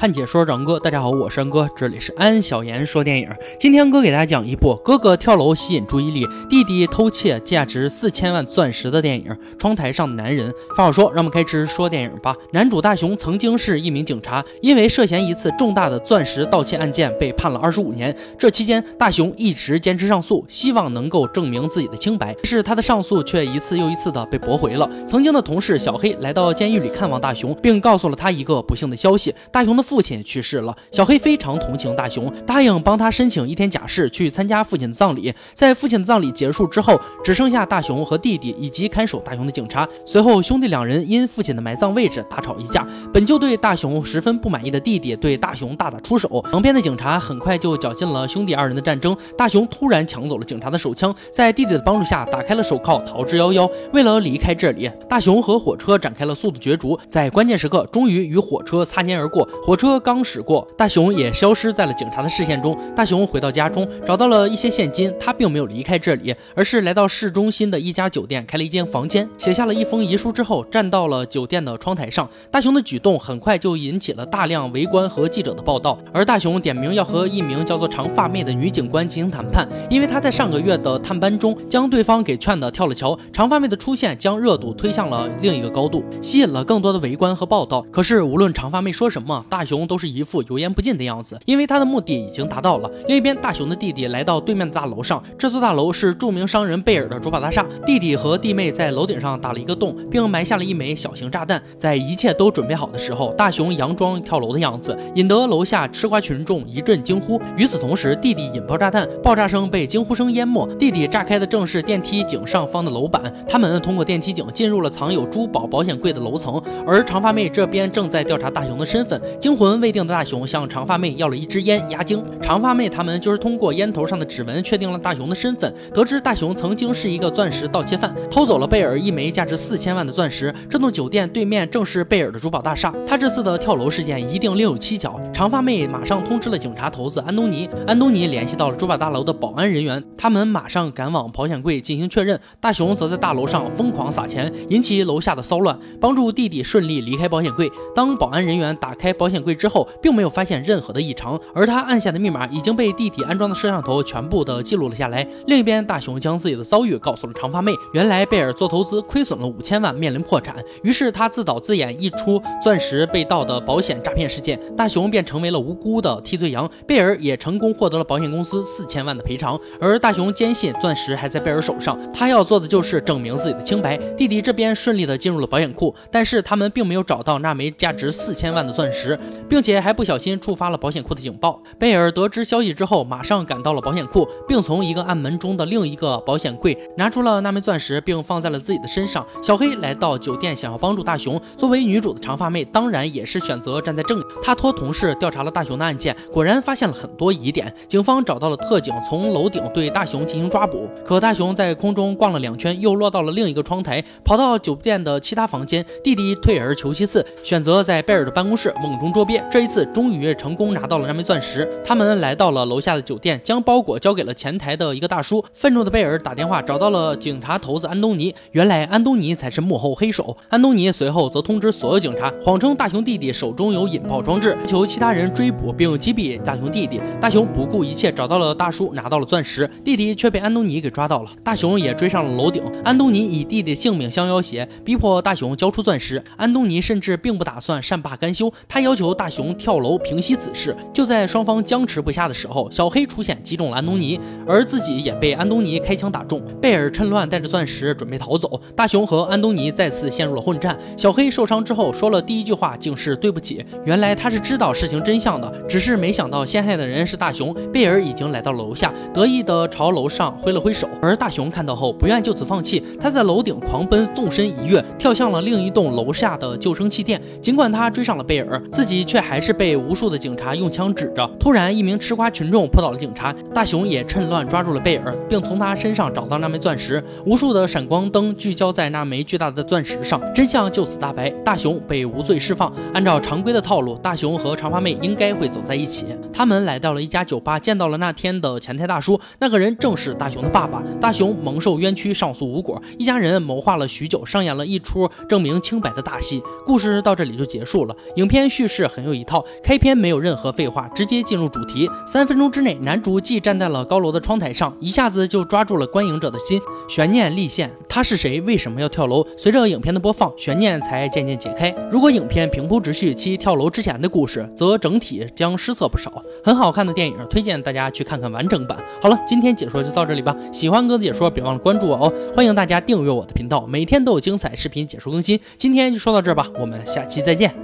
[0.00, 3.28] 看解说长哥，大家好，我是安哥，这里是安小言说电影。
[3.58, 9.26] 今天哥给大家讲一部哥哥跳楼吸引注意力，弟弟偷窃价值四千万钻石的电影
[9.58, 10.50] 《窗台上的男人》。
[10.74, 12.34] 话少说，让我们开始说电影吧。
[12.54, 18.16] 男主大雄曾经是一名警察，因为涉嫌一次重大的钻石盗窃案件被判了二十五年。
[18.38, 22.34] 这期间，大雄一直坚持上诉，希望能够证明自己的清白。
[22.36, 24.88] 但是他的上诉却一次又一次的被驳回了。
[25.06, 29.84] 曾经的同事小黑来到监狱里看望大雄，并告诉了他一个不幸的消息：大雄的。
[29.90, 35.34] 父亲去世了，小黑非常同情大雄，答应帮他申请一天假释去参加父亲的葬礼。
[35.52, 39.88] 在父亲的葬礼结束之后，只剩下大雄和弟弟以及看守大雄的警察。
[40.06, 42.86] 随后，兄弟两人因父亲的埋葬位置大吵一架。
[43.12, 49.16] 本就对大雄十分不满意的弟弟对大雄大打出手，旁边的警察很快就搅进了兄弟二人的战争。
[49.36, 53.68] 大雄突然抢走了警察的手枪，在弟弟的帮助下打开了手铐，逃之夭夭。
[53.92, 59.48] 为了离开这里，大雄和火车展开了速度角逐，在关键时刻终于与火车擦肩而过。
[59.64, 62.76] 火车刚驶过，大雄也消失在了警察的视线中。
[62.94, 65.10] 大雄回到家中，找到了一些现金。
[65.18, 72.28] 他并没有离开这里，而是来到市中心的一家酒店，开了一间房间，写下了一封遗书之后，站到了酒店的窗台上。
[72.50, 75.98] 大雄的举动很快就引起了大量围观和记者的报道。
[76.12, 83.18] 而大雄点名要和一名叫做长发妹的女警官进行谈判，因为他在上个月的探班中将对方给劝的跳了桥。
[83.32, 87.80] 长发妹的出现将热度推向了另一个高度，吸引了更多的围观和报道。
[87.90, 90.10] 可是无论长发妹说什么，大熊都是。
[90.10, 92.90] 一副油盐不进的样子，因为他的目的已经达到了。
[93.06, 97.64] 另一边，大雄的弟弟来到对面的大楼上，这座大楼是著名商人贝尔的珠宝大厦。
[97.86, 101.62] 弟弟和弟妹在楼顶上打了一个洞，并埋下了一枚小型炸弹。
[101.78, 107.40] 在一切都准备好的时候，大雄佯装跳楼的样子，引得楼下吃瓜群众一阵惊呼。
[107.56, 110.66] 与此同时，弟弟引爆炸弹，爆炸声被惊呼声淹没。
[110.74, 116.60] 弟弟炸开的正是电梯井上方的楼板，他们通过电梯井进入了藏有珠宝保险柜的楼层。
[116.84, 120.10] 而长发妹这边正在调查大雄的身份，惊魂未定的。
[120.20, 130.54] 大雄向长发妹要了一支烟压惊，长发妹他们就是通过烟头上的指纹确定了大雄的身份，得知大雄曾经是一个钻石盗窃犯，偷走了贝尔一枚价值四千万的钻石。
[130.68, 135.18] 这栋酒店对面正是贝尔的珠宝大厦，他这次的跳楼事件一定另有蹊跷。
[135.32, 142.38] 长发妹马上通知了警察头子安东尼，安东尼联系到了珠宝大楼的保安人员，他们马上赶往保险柜进行确认。
[142.60, 147.70] 大雄则在大楼上疯狂撒钱，引起楼下的骚乱，帮助弟弟顺利离开保险柜。
[147.94, 155.26] 当保安人员打开保险柜之后，并没有发现任何的异常，而他按下的密码已经被弟弟安装的摄像头全部的记录了下来。
[155.46, 157.72] 另一边，大雄将自己的遭遇告诉了长发妹。
[157.92, 166.70] 原来贝尔做投资亏损了五千万，面临破产，于是他自导自演一出钻石被盗的保险诈骗事件，大雄便成为了无辜的替罪羊。
[166.86, 169.58] 贝尔也成功获得了保险公司四千万的赔偿。
[169.80, 173.96] 而大雄坚信钻石还在贝尔手上，他要做的就是证明自己的清白。
[174.16, 179.18] 弟弟这边顺利的进入了保险库，但是他们并没有找到那枚价值四千万的钻石，
[179.48, 180.30] 并且还不小心。
[180.40, 181.60] 触发了保险库的警报。
[181.78, 189.26] 贝尔得知消息之后，马上赶到了保险库，并从一个暗门中的另一个保险柜拿出了那枚钻石，并放在了自己的身上。
[189.42, 191.40] 小黑来到酒店，想要帮助大雄。
[191.56, 194.22] 作为女主的长发妹，当然也是选择站在正。
[194.42, 197.72] 她托同事调查了大雄的案件，果然发现了很多疑点。
[197.88, 200.88] 警方找到了特警，从楼顶对大雄进行抓捕。
[201.04, 205.84] 可大雄在空中逛了两圈，又落到了另一个窗台，跑到酒店的其他房间。
[206.02, 209.19] 弟弟退而求其次，选择在贝尔的办公室梦中捉
[209.50, 210.30] 这一次，终于。
[210.40, 211.68] 成功拿到了那枚钻石。
[211.84, 215.44] 他们来到了楼下的酒店，将包裹交给了前台的一个大叔。
[215.52, 218.34] 愤怒的贝尔打电话找到了警察头子安东尼。
[218.52, 220.36] 原来安东尼才是幕后黑手。
[220.48, 227.00] 安东尼随后则通知所有警察，谎称大雄弟弟手中有引爆装置，求其他人追捕并击毙大雄弟弟。
[227.20, 229.68] 大雄不顾一切找到了大叔，拿到了钻石。
[229.84, 231.30] 弟弟却被安东尼给抓到了。
[231.44, 232.62] 大雄也追上了楼顶。
[232.84, 236.22] 安东尼以弟弟性命相要挟，逼迫大雄交出钻石。
[236.36, 239.96] 安东尼甚至并不打算善罢甘休，他要求大雄跳楼。
[240.02, 246.40] 平息此事，就在双方僵持不下的时候，小黑出现击中了安东尼，而自己也被安东尼开枪打中。
[246.60, 250.76] 贝尔趁乱带着钻石准备逃走，大雄和安东尼再次陷入了混战。
[250.96, 257.54] 小黑受伤之后说了第一句话竟是对不起，原来他是知道事情真相的，只是没想到陷害的人是大雄。
[257.72, 267.20] 贝尔已经来到楼下，得意的朝楼上挥了挥手，而大雄看到后不愿就此放弃，他在楼顶狂奔，纵身一跃，跳向了另一栋楼下的救生气垫。
[267.42, 269.94] 尽管他追上了贝尔，自己却还是被无。
[270.00, 277.04] 数的警察用枪指着，突然一名吃瓜群众扑倒了警察，大雄也趁乱抓住了贝尔，并从他身上找到那枚钻石。
[277.26, 282.72] 无数的闪光灯聚焦在那枚巨大的钻石上，真相就此大白，大雄被无罪释放。
[282.94, 286.06] 按照常规的套路，大雄和长发妹应该会走在一起。
[286.32, 290.82] 他们来到了一家酒吧，见到了那天的前台大叔，那个人正是大雄的爸爸。
[290.98, 296.42] 大雄蒙受冤屈，上诉无果，一家人谋划了许久，上演了一出证明清白的大戏。
[296.64, 297.94] 故事到这里就结束了。
[298.16, 299.44] 影片叙事很有一套。
[299.62, 301.88] 开篇没有任何废话，直接进入主题。
[302.06, 307.70] 三分钟之内，男主既站在了高楼的窗台上，一下子就抓住了观影者的心，悬念立现。
[307.88, 308.40] 他是谁？
[308.40, 309.24] 为什么要跳楼？
[309.36, 311.74] 随着影片的播放，悬念才渐渐解开。
[311.90, 316.22] 如果影片平铺直叙其跳楼之前的故事，则整体将失色不少。
[316.44, 318.78] 很好看的电影，推荐大家去看看完整版。
[319.02, 320.36] 好了，今天解说就到这里吧。
[320.52, 322.12] 喜欢哥的解说，别忘了关注我哦。
[322.34, 325.38] 欢迎大家订阅我的频道，每天都有精彩视频解说更新。
[325.58, 327.60] 今天就说到这儿吧，我们下期再见。